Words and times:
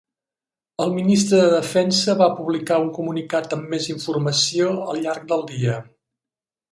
El 0.85 0.93
Ministre 0.93 1.41
de 1.41 1.51
Defensa 1.55 2.15
va 2.21 2.29
publicar 2.39 2.79
un 2.85 2.89
comunicat 2.97 3.53
amb 3.57 3.69
més 3.75 3.91
informació 3.95 4.71
al 4.87 5.03
llarg 5.05 5.29
del 5.33 5.45
dia. 5.55 5.77